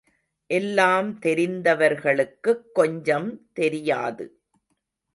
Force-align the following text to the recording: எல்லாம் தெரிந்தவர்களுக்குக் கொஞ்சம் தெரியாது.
எல்லாம் 0.49 1.19
தெரிந்தவர்களுக்குக் 1.19 2.73
கொஞ்சம் 2.73 3.29
தெரியாது. 3.53 4.27